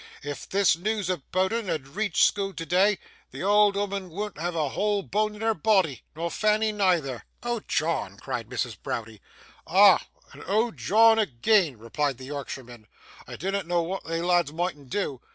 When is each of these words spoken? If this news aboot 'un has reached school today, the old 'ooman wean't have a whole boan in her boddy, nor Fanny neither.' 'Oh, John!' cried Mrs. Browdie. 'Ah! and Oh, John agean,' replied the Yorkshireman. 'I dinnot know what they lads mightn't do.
If 0.23 0.49
this 0.49 0.75
news 0.75 1.11
aboot 1.11 1.53
'un 1.53 1.67
has 1.67 1.81
reached 1.81 2.23
school 2.23 2.55
today, 2.55 2.97
the 3.29 3.43
old 3.43 3.75
'ooman 3.77 4.09
wean't 4.09 4.39
have 4.39 4.55
a 4.55 4.69
whole 4.69 5.03
boan 5.03 5.35
in 5.35 5.41
her 5.41 5.53
boddy, 5.53 6.01
nor 6.15 6.31
Fanny 6.31 6.71
neither.' 6.71 7.23
'Oh, 7.43 7.61
John!' 7.67 8.17
cried 8.17 8.49
Mrs. 8.49 8.77
Browdie. 8.81 9.21
'Ah! 9.67 10.03
and 10.33 10.43
Oh, 10.47 10.71
John 10.71 11.19
agean,' 11.19 11.77
replied 11.77 12.17
the 12.17 12.25
Yorkshireman. 12.25 12.87
'I 13.27 13.35
dinnot 13.35 13.67
know 13.67 13.83
what 13.83 14.03
they 14.03 14.23
lads 14.23 14.51
mightn't 14.51 14.89
do. 14.89 15.21